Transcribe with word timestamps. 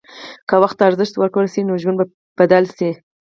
که 0.47 0.55
وخت 0.63 0.75
ته 0.79 0.83
ارزښت 0.89 1.13
ورکړل 1.17 1.47
شي، 1.53 1.61
نو 1.69 1.73
ژوند 1.83 1.97
به 1.99 2.05
بدل 2.39 2.63
شي. 2.77 2.89